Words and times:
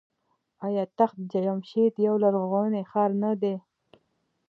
آیا 0.65 0.83
تخت 0.97 1.17
جمشید 1.31 1.93
یو 2.05 2.15
لرغونی 2.23 2.83
ښار 2.91 3.11
نه 3.23 3.31
دی؟ 3.41 3.55